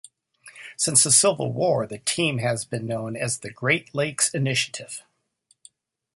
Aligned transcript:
Since 0.77 1.03
the 1.03 1.11
Civil 1.11 1.53
War, 1.53 1.85
the 1.85 1.99
team 1.99 2.39
has 2.39 2.65
been 2.65 2.87
known 2.87 3.15
as 3.15 3.37
the 3.37 3.51
Great 3.51 3.93
Lakes 3.93 4.33
Initiative. 4.33 5.03